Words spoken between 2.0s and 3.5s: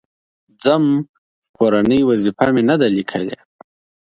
وظيفه مې نه ده ليکلې.